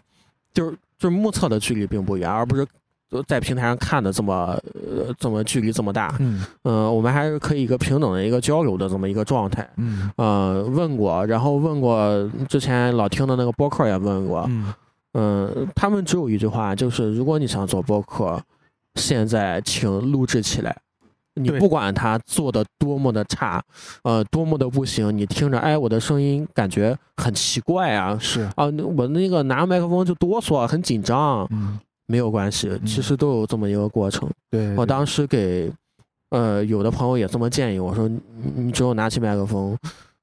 [0.53, 2.67] 就是就是目测的距离并不远，而不是
[3.25, 6.45] 在平台上看的这么呃这么距离这么大，嗯。
[6.63, 9.65] 嗯、我们还是可以一个平等的一个交流的这么一个状态。
[9.77, 10.11] 嗯。
[10.17, 14.73] 呃，问过，然后问过之前老听的那个播客也问过，嗯。
[15.13, 18.37] 嗯，他们只有一句话，就是如果你想做播客，
[18.95, 20.75] 现在请录制起来。
[21.37, 23.61] 你不管他做的多么的差，
[24.03, 28.41] 呃，多么的不行，你听着，哎，我的声音感觉很奇怪啊，是。
[28.55, 31.79] 啊，那我那个拿麦克风就哆嗦，很紧张，嗯。
[32.07, 34.29] 没有关系，其实都有这么一个过程。
[34.51, 34.75] 对，对。
[34.75, 35.71] 我当时给，
[36.29, 38.21] 呃，有的朋友也这么建议我说，你
[38.55, 39.75] 你只有拿起麦克风，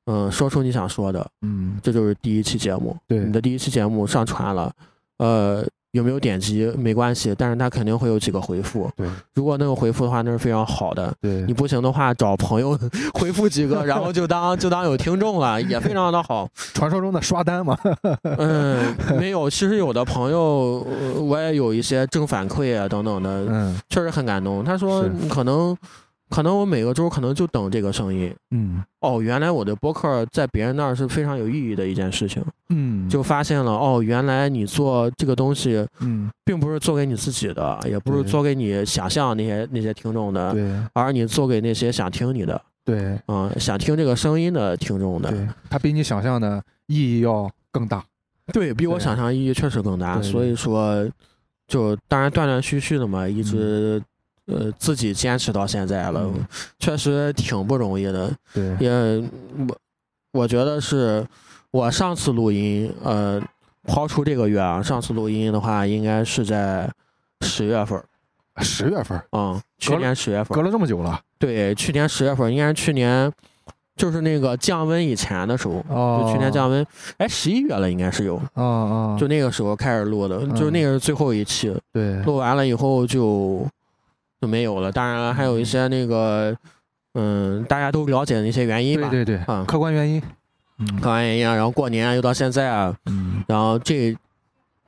[0.04, 1.76] 嗯、说出你想说的，嗯。
[1.82, 2.96] 这就是第一期节目。
[3.08, 3.18] 对。
[3.18, 4.72] 你的第一期节目上传了，
[5.18, 8.90] 呃，有没有点击没关系，但是他肯定会有几个回复。
[8.96, 11.12] 对如果能有回复的话，那是非常好的。
[11.20, 12.78] 对你不行的话，找朋友
[13.14, 16.48] 回复几个，然后就当就当有听众了，也非常的好。
[16.74, 17.78] 传说中的刷单嘛，
[18.38, 24.64] 嗯，没有，其实有的朋友，呃我也有一些正反馈啊等等的，嗯确实很感动。
[24.64, 25.76] 他说可能
[26.32, 28.34] 可能我每个周可能就等这个声音。
[28.50, 28.82] 嗯。
[29.00, 36.30] 哦，原来我的播客在别人那儿是非常有意义的一件事情，嗯，就发现了哦，原来你做这个东西，嗯。
[36.44, 40.76] 并不是做给你自己的，也不是做给你想象那些那些听众的，对。
[40.92, 43.18] 而你做给那些想听你的，对。
[43.28, 48.04] 嗯、想听这个声音的听众的，对，它比你想象的意义要更大。
[48.52, 51.08] 对比我想象意义确实更大，所以说，
[51.68, 54.02] 就当然断断续续的嘛，一直、
[54.46, 56.46] 呃自己坚持到现在了，嗯
[56.78, 58.30] 确实挺不容易的。
[58.52, 58.90] 对也
[59.68, 59.76] 我
[60.32, 61.26] 我觉得是
[61.70, 63.40] 我上次录音，呃，
[63.84, 66.90] 抛出这个月啊，上次录音的话，应该是在
[67.40, 68.02] 十月份，
[68.62, 73.32] 十月份儿嗯，去年十月份，隔了这么久了，对，去年十月份，应该是去年。
[73.94, 76.84] 就是那个降温以前的时候，哦就去年降温，
[77.18, 83.66] 哎，十一月了应该是有，啊啊，就那个时候开始录的，就那个是最后一期，对录完了以后就
[84.42, 84.90] 就没有了。
[84.90, 86.54] 当然了，还有一些那个，
[87.14, 90.20] 嗯，大家都了解的一些原因吧，对对对，啊客观原因。
[90.78, 91.54] 嗯客观原因啊。
[91.54, 94.16] 然后过年又到现在啊，嗯然后这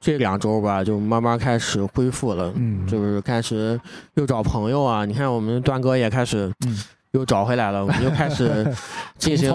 [0.00, 3.80] 这两周吧，就慢慢开始恢复了，嗯，就是开始
[4.14, 5.04] 又找朋友啊。
[5.04, 6.76] 你看我们段哥也开始嗯
[7.12, 8.66] 又找回来了，我们又开始
[9.18, 9.48] 进行。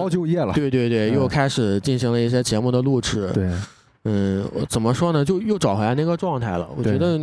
[0.54, 3.30] 对对对，嗯又开始进行了一些节目的录制。
[3.34, 3.50] 对
[4.04, 5.22] 嗯，怎么说呢？
[5.22, 6.66] 就又找回来那个状态了。
[6.74, 7.20] 我觉得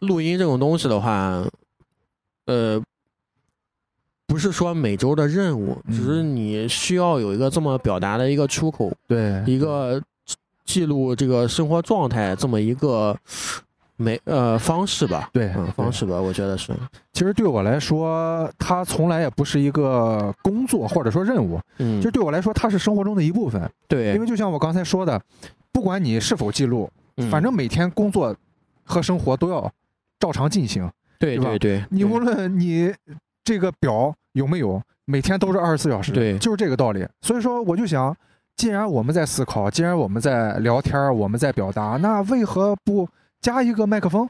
[0.00, 1.44] 录音这种东西的话，
[2.46, 2.80] 呃，
[4.26, 10.00] 不是说每周的任务，嗯只是你需要有一个这么表达的一个出口，对一个
[10.64, 13.16] 记录这个生活状态这么一个
[13.96, 15.30] 没呃方式吧。
[15.32, 15.92] 对嗯，方。
[15.92, 16.72] 式吧，我觉得是。
[17.12, 23.68] 其实对我来说，它从来也不是一个工作或者说任务，嗯，就对我来说，它是生活中的一部分。
[23.88, 25.20] 对，因为就像我刚才说的，
[25.72, 28.36] 不管你是否记录，嗯反正每天工作
[28.84, 29.72] 和生活都要
[30.18, 30.90] 照常进行。
[31.18, 32.94] 对对吧对对，你无论你
[33.42, 37.04] 这个表有没有，每天都是二十四小时，对就是这个道理。
[37.22, 38.16] 所以说，我就想，
[38.56, 43.08] 既然我们在思考，既然我们在聊天，我们在表达，那为何不
[43.40, 44.28] 加一个麦克风，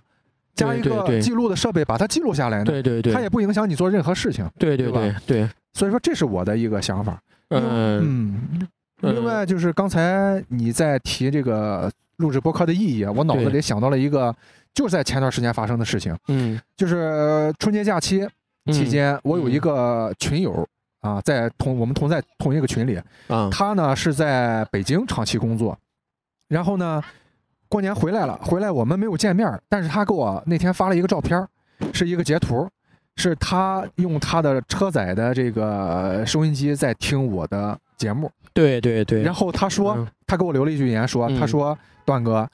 [0.55, 2.64] 加一个记录的设备，把它记录下来呢？
[2.64, 4.48] 对对对，它也不影响你做任何事情。
[4.59, 7.20] 对对对吧对对，所以说，这是我的一个想法。
[7.51, 8.66] 嗯嗯，
[9.03, 14.35] 嗯另外就是刚才你在提这个录制播客的意义啊，我脑子里想到了一个，
[14.75, 16.61] 就是在前段时间发生的事情，嗯。
[16.77, 18.29] 就是春节假期
[18.67, 18.73] 嗯。
[18.73, 20.67] 期间，我有一个群友
[21.01, 23.49] 啊，在同我们同在同一个群里，啊。
[23.51, 25.77] 他呢是在北京长期工作，
[26.49, 27.03] 然后呢
[27.69, 31.47] 过年回来了，回来我们没有见面，但是他给我那天发了一个照片，
[31.93, 32.69] 是一个截图，
[33.17, 38.31] 是他用他的车载的这个收音机在听我的节目，
[38.62, 39.94] 对对对，然后他说。
[39.94, 42.47] 嗯他给我留了一句言说，嗯他说段哥，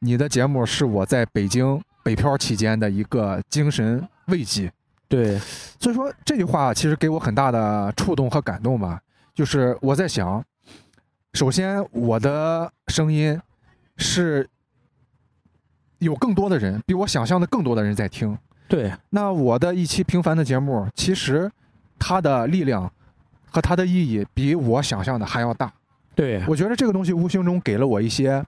[0.00, 4.70] 你的节目是我在北京北漂期间的一个精神慰藉。
[5.08, 5.38] 对
[5.80, 9.00] 所以说这句话其实给我很大的触动和感动吧。
[9.34, 10.44] 就是我在想，
[11.32, 13.40] 首先我的声音
[13.96, 14.46] 是
[16.00, 18.36] 有更多的人，比我想象的更多的人在听。
[18.68, 21.50] 对那我的一期平凡的节目，其实
[21.98, 22.92] 它的力量
[23.52, 25.70] 和它的意义比我想象的还要大。
[26.14, 28.44] 对我觉得这个东西无形中给了我一些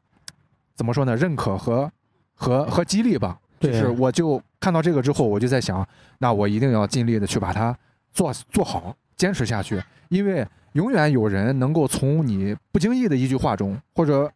[0.75, 1.91] 怎么说呢，认可和
[2.35, 3.39] 和和激励吧。
[3.61, 5.87] 就是我就看到这个之后，我就在想，
[6.19, 7.75] 那我一定要尽力的去把它
[8.13, 14.31] 做做好，坚持下去，因为永远有人能够从你不经意的一句话中，或者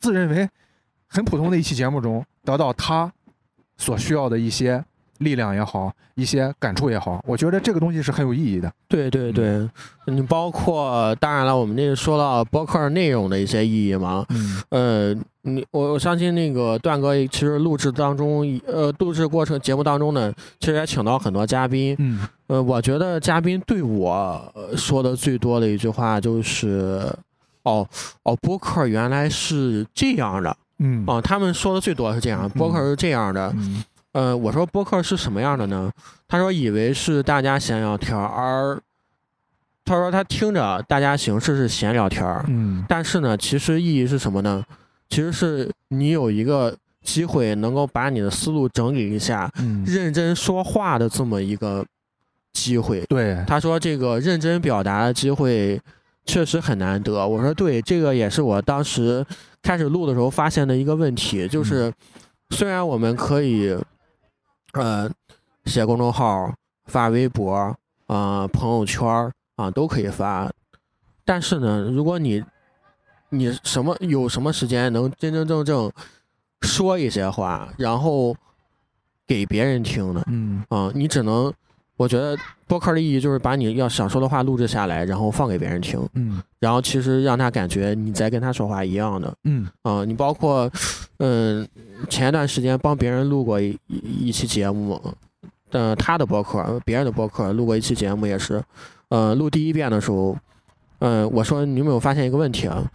[0.00, 0.48] 自认为
[1.06, 3.12] 很普通的一期节目中，得到他
[3.76, 4.84] 所需要的一些
[5.18, 7.22] 力量也好，一些感触也好。
[7.26, 8.72] 我觉得这个东西是很有意义的。
[8.88, 9.68] 对对对，
[10.06, 14.62] 你包括当然了，我们这说到播客内容的一些意义嘛，嗯。
[14.70, 22.26] 呃，你我我相信那个段哥其实录制当中，呃，录制过程节目当中呢，其实也请到很多嘉宾，嗯。
[22.48, 24.10] 呃，我觉得嘉宾对我
[24.54, 27.06] 呃说的最多的一句话就是，
[27.62, 27.86] 哦
[28.22, 30.56] 哦，播客原来是这样的。
[30.78, 31.04] 嗯。
[31.06, 33.84] 啊，他们说的最多是这样，播客是这样的，嗯
[34.18, 35.92] 呃，我说播客是什么样的呢？
[36.26, 38.82] 他说以为是大家闲聊天儿，而
[39.84, 44.64] 他说他听着大家形式是闲聊天儿，嗯但是呢，其实意义是什么呢？
[45.08, 51.86] 其实是你有一个机会能够把你的思路整理一下，嗯，认真说话的这么一个
[52.52, 53.04] 机会。
[53.08, 55.80] 对，他说这个认真表达的机会，
[56.26, 57.24] 确实很难得。
[57.24, 59.24] 我说对，这个也是我当时
[59.62, 61.92] 开始录的时候发现的一个问题，就是
[62.50, 63.78] 虽然我们可以，
[64.72, 65.10] 呃，
[65.64, 66.52] 写公众号、
[66.86, 67.74] 发微博
[68.06, 70.50] 啊、朋友圈啊都可以发，
[71.24, 72.44] 但是呢，如果你
[73.30, 75.92] 你什么有什么时间能真真正正
[76.60, 78.36] 说一些话，然后
[79.26, 80.22] 给别人听呢？
[80.26, 81.52] 嗯啊、你只能，
[81.98, 89.34] 我觉得播客的意义就是把你要想说的话录制下来，然后放给别人听，嗯然后其实让他感觉你在跟他说话一样的。
[89.44, 90.70] 嗯啊、你包括，
[91.18, 91.68] 嗯，
[92.08, 95.02] 前一段时间帮别人录过一一一期节目，
[95.72, 98.62] 呃，他的播客，别人的播客录过一期节目也是，
[99.08, 100.36] 呃，录第一遍的时候，
[101.00, 102.88] 嗯、我说你有没有发现一个问题啊？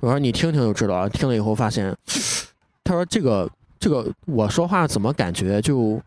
[0.00, 1.94] 我说你听听就知道了，听了以后发现，
[2.84, 3.46] 他说这个
[3.78, 6.00] 这个我说话怎么感觉就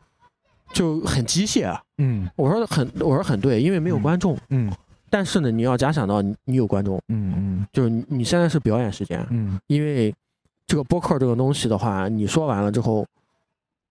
[0.74, 1.82] 就很机械啊？
[1.98, 2.30] 嗯。
[2.36, 4.02] 我说很，我说很对，因为没有嗯。
[4.02, 4.38] 观众。
[4.50, 4.72] 嗯。
[5.10, 9.60] 但是呢，你要假想到你你有观众，嗯就是你你现在是表演时间，嗯。
[9.68, 10.14] 因为
[10.68, 13.06] 这个播客这个东西的话，你说完了之后，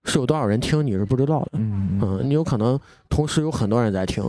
[0.05, 1.51] 是有多少人听你是不知道的。
[1.53, 1.99] 嗯。
[2.01, 4.23] 嗯，你有可能同时有很多人在听，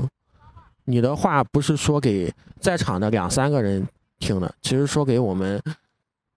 [0.84, 3.86] 你的话不是说给在场的两三个人
[4.18, 5.62] 听的，其实说给我们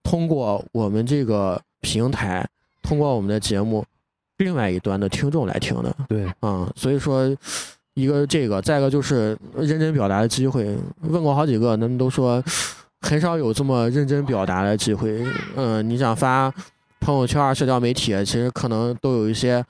[0.03, 2.47] 通过我们这个平台，
[2.83, 3.83] 通过我们的节目
[4.37, 5.95] 另外一端的听众来听的。
[6.07, 7.25] 对，嗯，所以说，
[7.93, 10.75] 一个这个，再一个就是认真表达的机会。
[11.01, 12.43] 问过好几个，他们都说
[13.01, 15.23] 很少有这么认真表达的机会。
[15.55, 16.51] 嗯，你想发
[16.99, 19.63] 朋友圈、社交媒体，其实可能都有一些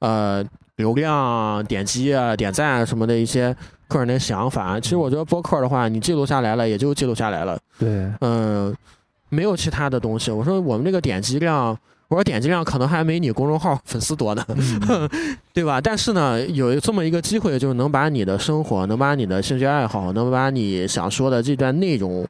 [0.00, 0.44] 呃
[0.76, 3.54] 流量、点击啊、点赞啊什么的一些
[3.88, 4.78] 个人的想法。
[4.78, 7.58] 其实我觉得播客的话，你记录下来了，也就记录下来了。
[7.78, 8.76] 对，嗯，
[9.28, 10.30] 没有其他的东西。
[10.30, 11.78] 我说我们这个点击量，
[12.10, 14.44] 我说点击量可能还没你公众号粉丝多呢。
[14.48, 15.08] 嗯
[15.54, 15.80] 对吧？
[15.80, 22.26] 但是呢，有这么一个机会，就是能把你的生活，能把你的兴趣爱好，能把你想说的这段内容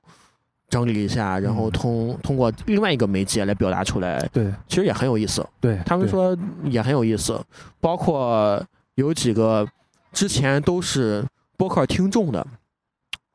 [0.69, 5.45] 整理一下，然后嗯通通过另外一个媒介来表达出来，对其实也很有意思。
[5.61, 7.41] 对，对，他们说也很有意思，
[7.81, 8.63] 包括
[8.97, 9.67] 有几个
[10.13, 11.25] 之前都是
[11.57, 12.47] 播客听众的，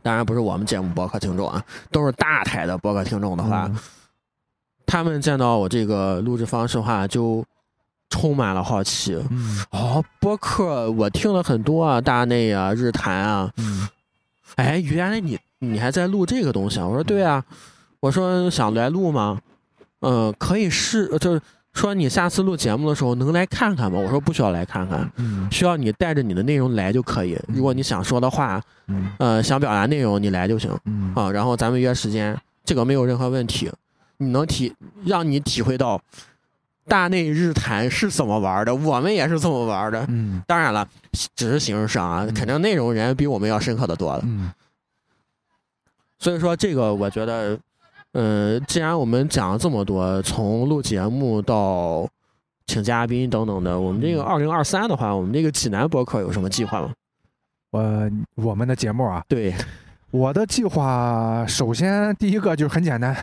[0.04, 3.78] 当然不是我们节目播客听众啊，都是大台的播客听众的话，嗯
[4.86, 7.44] 他们见到我这个录制方式的话，就
[8.10, 9.16] 充满了好奇。
[9.30, 13.52] 嗯哦，播客我听了很多啊，大内啊，日坛啊。
[13.58, 13.88] 嗯
[14.56, 16.88] 哎，原来你你还在录这个东西啊？
[16.88, 17.44] 我说对啊，
[18.00, 19.40] 我说想来录吗？
[20.02, 21.42] 嗯、可以试，就是
[21.74, 24.00] 说你下次录节目的时候能来看看吗？
[24.00, 27.38] 我说不需要来看看，嗯需要你带着你的内容来就可以。
[27.48, 31.32] 如果你想说的话，嗯呃，想表达内容你来就行嗯啊。
[31.32, 33.70] 然后咱们约时间，这个没有任何问题。
[34.18, 34.74] 你能体
[35.06, 36.02] 让你体会到
[36.88, 40.06] 大内日坛是怎么玩的，我们也是这么玩的。
[40.10, 40.88] 嗯当然了，
[41.36, 44.22] 只是形式上啊，嗯肯定内容人比我们要深刻的多了。
[44.24, 44.52] 嗯
[46.18, 47.60] 所以说，这个我觉得，
[48.14, 52.08] 呃，既然我们讲了这么多，从录节目到
[52.66, 56.94] 请嘉宾等等的，我们这个嗯二零二三的话，我们这个济南博客有什么计划吗？
[57.72, 59.54] 我我们的节目啊，对，
[60.10, 63.14] 我的计划首先第一个就是很简单，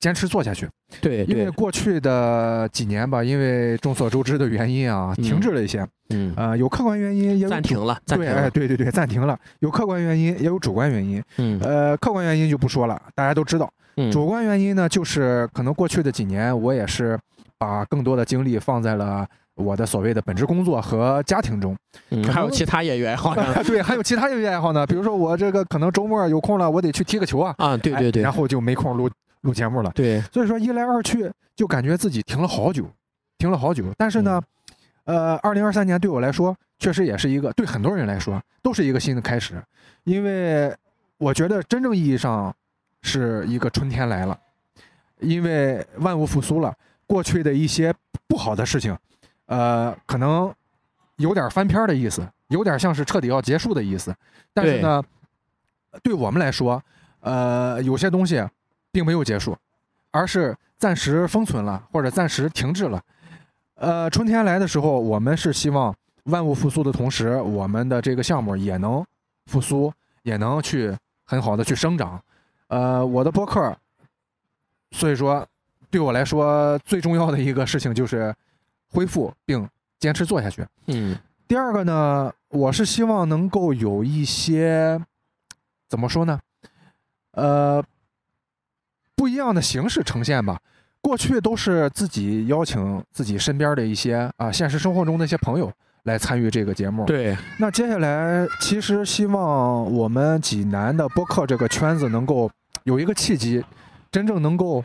[0.00, 0.68] 坚持做下去。
[1.00, 5.86] 对，因为，过去的几年吧，因为众所周知的原因啊，嗯停滞了一些。
[6.10, 9.38] 嗯，呃，有客观原因，也有暂停了，暂对，哎，对对对，暂停了。
[9.58, 11.22] 有客观原因，也有主观原因。
[11.36, 13.70] 嗯呃，客观原因就不说了，大家都知道。
[13.96, 17.18] 嗯，主观原因呢，就是可能过去的几年，我也是
[17.58, 21.76] 把更多的精力放在了我的所谓的本职工作和家庭中。
[22.10, 27.54] 嗯还有其他业余爱好呢 对，还有其他业余爱好呢，比如说我这个可能周末有空了，我得去踢个球啊。
[27.58, 29.10] 啊，对对对哎然，后就没空录
[29.42, 29.90] 录节目了。
[29.94, 32.88] 对，所以说一来二去就感觉自己停了好久，
[33.38, 33.84] 停了好久。
[33.96, 34.42] 但是呢，
[35.04, 39.62] 嗯呃，二零二三年对我来说确实也是一个对很多人来说都是一个新的开始，
[40.04, 40.74] 因为
[41.16, 42.54] 我觉得真正意义上
[43.02, 44.38] 是一个春天来了，
[45.20, 46.74] 因为万物复苏了，
[47.06, 47.94] 过去的一些
[48.26, 48.96] 不好的事情，
[49.46, 50.52] 呃，可能
[51.16, 54.14] 有点翻篇儿的意思，有点像是彻底要结束的意思。
[54.52, 55.02] 但是呢，
[56.02, 56.82] 对我们来说，
[57.20, 58.44] 呃，有些东西
[58.98, 59.56] 并没有结束，
[60.10, 63.00] 而是暂时封存了或者暂时停滞了。
[63.76, 69.06] 呃，春天来的时候，我们是希望万物复苏的同时，我们的这个项目也能
[69.46, 69.92] 复苏，
[70.24, 70.92] 也能去
[71.24, 72.20] 很好的去生长。
[72.66, 73.72] 呃，我的播客，
[74.90, 75.46] 所以说
[75.92, 78.34] 对我来说最重要的一个事情就是
[78.90, 79.64] 恢复并
[80.00, 80.66] 坚持做下去。
[80.88, 81.16] 嗯
[81.46, 85.00] 第二个呢，我是希望能够有一些
[85.88, 86.40] 怎么说呢？
[87.34, 87.80] 呃，
[89.18, 90.56] 不一样的形式呈现吧。
[91.00, 95.70] 过去都是自己邀请自己身边的一些啊、现实生活中的一些朋友
[96.04, 97.04] 来参与这个节目。
[97.04, 102.50] 对，那接下来其实希望我们济南的播客这个圈子能够
[102.84, 103.64] 有一个契机，
[104.10, 104.84] 真正能够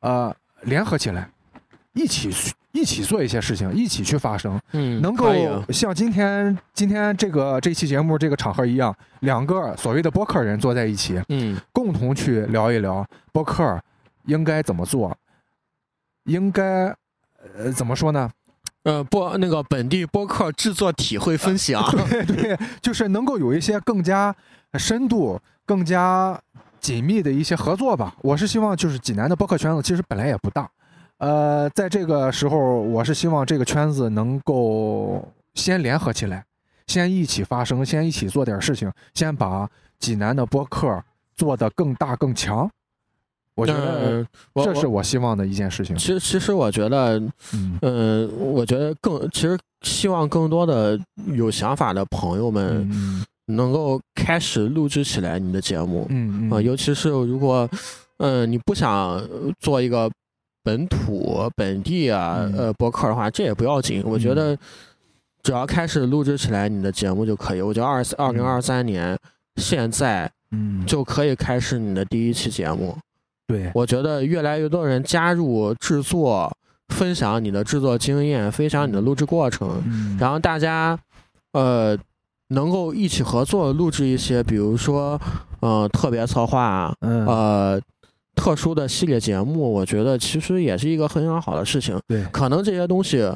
[0.00, 1.30] 呃联合起来，
[1.94, 2.30] 一起
[2.72, 5.26] 一起做一些事情，一起去发声，嗯，能够
[5.70, 13.80] 像今天今天这个这期节目这个场合一样，两个所谓的播客人坐在一起，嗯共同去聊一聊播客
[14.24, 15.16] 应该怎么做，
[16.24, 16.86] 应该
[17.54, 18.30] 呃怎么说呢？
[18.84, 24.34] 呃播那个本地播客制作体会分享， 对对，就是能够有一些更加
[24.74, 26.40] 深度、更加
[26.80, 28.14] 紧密的一些合作吧。
[28.22, 30.68] 我是希望就是济南的播客圈子其实本来也不大，
[31.22, 36.44] 呃，在这个时候，我是希望这个圈子能够先联合起来，
[36.88, 39.70] 先一起发声，先一起做点事情，先把
[40.00, 41.00] 济南的播客
[41.36, 42.68] 做得更大更强。
[43.54, 45.94] 我觉得这是我我希望的一件事情。
[45.94, 47.20] 其实其实我觉得，
[47.54, 57.68] 嗯嗯，我觉得更其实希望更多的有想法的朋友们嗯能够开始录制起来你的节目啊、嗯嗯尤其是如果，
[58.18, 59.22] 嗯，你不想
[59.60, 60.10] 做一个
[60.62, 64.02] 本土本地啊嗯呃博客的话，这也不要紧。
[64.04, 64.56] 我觉得
[65.42, 67.60] 只要开始录制起来你的节目就可以。
[67.60, 69.18] 我觉得二二零二三年
[69.56, 72.96] 现在嗯，就可以开始你的第一期节目。
[73.46, 76.50] 对，我觉得越来越多人加入制作，
[76.88, 80.98] 分享你的制作经验，分享你的录制过程，嗯然后大家
[81.52, 81.98] 呃
[82.48, 85.20] 能够一起合作录制一些，比如说
[85.60, 87.80] 呃特别策划，嗯呃
[88.34, 91.98] 特殊的系列节目，我觉得其实也是一个非常好的事情。
[92.08, 93.30] 对，可能这些东西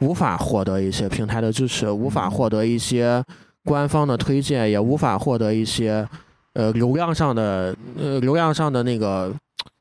[0.00, 3.24] 无法获得一些平台的支持，无法获得一些
[3.64, 6.06] 官方的推荐，也无法获得一些
[6.52, 9.32] 呃流量上的呃流量上的那个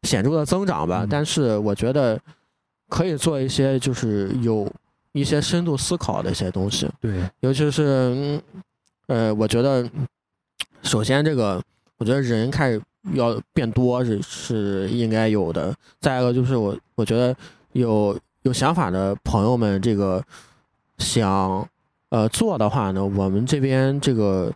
[0.03, 1.01] 显著的增长吧。
[1.03, 2.19] 嗯但是我觉得
[2.89, 4.71] 可以做一些就是有
[5.11, 8.41] 一些深度思考的一些东西，对，尤其是嗯
[9.07, 9.87] 呃，我觉得
[10.81, 11.61] 首先这个
[12.03, 12.81] 我觉得人开始
[13.13, 15.73] 要变多是是应该有的。
[16.01, 17.33] 再一个就是我我觉得
[17.71, 20.21] 有有想法的朋友们，这个
[20.97, 21.65] 想
[22.09, 24.51] 呃做的话呢，我们这边这个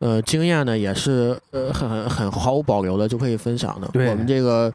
[0.00, 3.88] 呃经验呢也是呃很很毫无保留的就可以分享的。
[3.94, 4.70] 我们这个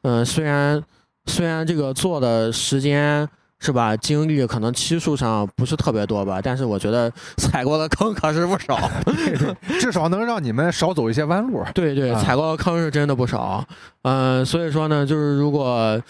[0.00, 0.82] 呃虽然
[1.26, 3.28] 虽然这个做的时间。
[3.60, 3.96] 是吧？
[3.96, 8.90] 经历可能期数上不是特别多吧，但是我觉得 踩过的坑可是不少。
[9.80, 11.64] 至少能让你们少走一些弯路。
[11.74, 13.64] 对对，啊踩过的坑是真的不少。
[14.02, 16.00] 嗯、所以说呢，就是如果，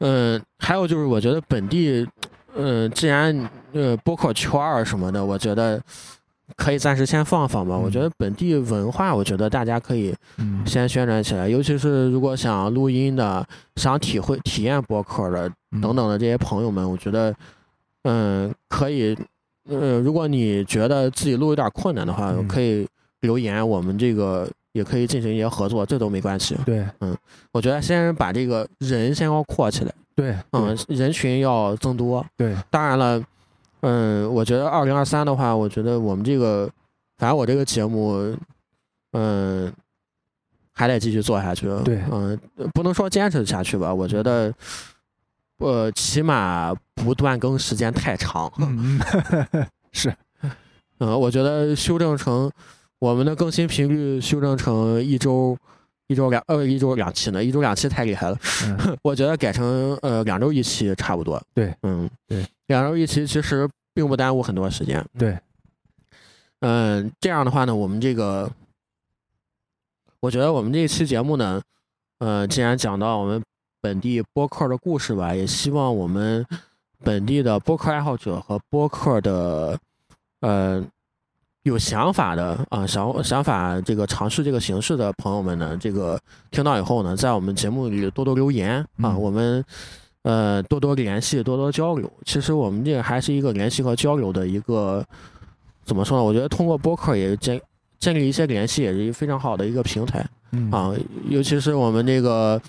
[0.00, 2.06] 嗯、还有就是我觉得本地，
[2.56, 5.80] 嗯、既然呃播客圈儿什么的，我觉得
[6.62, 7.76] 可以暂时先放放吧。
[7.76, 10.64] 我觉得本地文化，我觉得大家可以嗯。
[10.64, 13.44] 先宣传起来，尤其是如果想录音的、
[13.76, 15.50] 想体会体验播客的
[15.80, 17.34] 等等的这些朋友们，我觉得，
[18.04, 19.16] 嗯，可以，
[19.68, 22.46] 呃，如果你觉得自己录有点困难的话，嗯。
[22.46, 22.86] 可以
[23.22, 26.56] 留言，我们这个也可以进行一些合作，这都没关系。
[26.64, 26.86] 对。
[27.00, 27.16] 嗯
[27.50, 32.24] 我觉得先把这个人先要扩起来，对，嗯，人群要增多。
[32.36, 33.20] 对，当然了，
[33.82, 36.68] 嗯，我觉得二零二三的话，我觉得我们这个，
[37.18, 38.36] 反正我这个节目，
[39.12, 39.72] 嗯，
[40.72, 41.66] 还得继续做下去。
[41.84, 42.38] 对嗯，
[42.74, 44.52] 不能说坚持下去吧，我觉得，
[45.58, 48.50] 呃，起码不断更时间太长。
[49.92, 50.14] 是，
[50.98, 52.50] 嗯，我觉得修正成
[52.98, 55.56] 我们的更新频率修正成一周。
[56.08, 58.36] 一周两呃一周两期呢，一周两期太厉害了。
[58.66, 61.42] 嗯 我觉得改成呃两周一期差不多。
[61.54, 65.04] 对，嗯，对，两周一期其实并不耽误很多时间。
[65.18, 65.38] 对，
[66.60, 68.50] 嗯，这样的话呢，我们这个，
[70.20, 71.60] 我觉得我们这一期节目呢，
[72.18, 73.42] 呃，既然讲到我们
[73.82, 76.46] 本地播客的故事吧，也希望我们
[77.00, 79.78] 本地的播客爱好者和播客的，
[80.40, 80.82] 呃，
[81.64, 86.18] 有想法的啊，想想法这个尝试这个形式的朋友们呢，这个
[86.50, 89.62] 听到以后呢，在我们节目里多多留言啊，嗯我们
[90.22, 92.10] 呃多多联系，多多交流。
[92.24, 95.04] 其实我们这个还是一个联系和交流的一个
[95.84, 96.24] 怎么说呢？
[96.24, 97.60] 我觉得通过播客也建
[97.98, 100.94] 建立一些联系，也是一个非常好的一个平台嗯啊。
[101.28, 102.60] 尤其是我们这个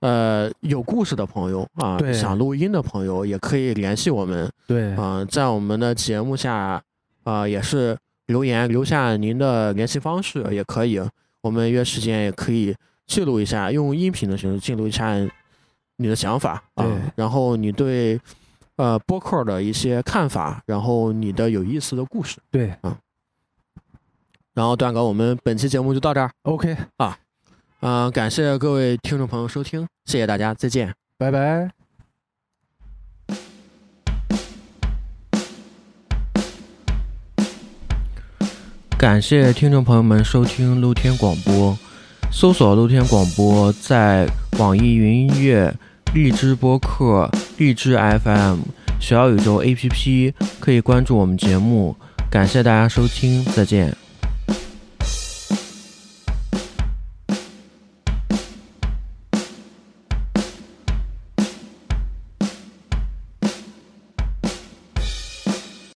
[0.00, 6.82] 呃有故事的朋友啊，想录音的朋友，也可以联系我们对，啊，在我们的节目下
[7.24, 11.00] 啊也是留言留下您的联系方式也可以，
[11.40, 12.74] 我们约时间也可以
[13.06, 15.14] 记录一下，用音频的形式记录一下
[15.96, 18.20] 你的想法啊然后你对
[18.76, 22.98] 呃播客的一些看法然后你的有意思的故事对啊。
[24.54, 27.18] 然后段哥我们本期节目就到这儿 ok 啊
[27.80, 30.94] 嗯感谢各位听众朋友收听谢谢大家再见。
[31.16, 31.70] 拜拜。
[38.98, 41.76] 感谢听众朋友们收听露天广播
[42.36, 44.28] 搜索露天广播在
[44.58, 45.72] 网易云音乐、
[46.14, 48.58] 荔枝播客、荔枝 FM、
[49.00, 51.94] 小宇宙 APP 可以关注我们节目。
[52.28, 53.96] 感谢大家收听，再见。